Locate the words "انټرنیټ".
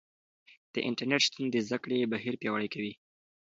0.87-1.21